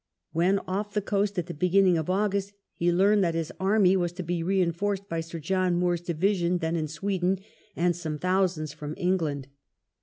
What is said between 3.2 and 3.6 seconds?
that his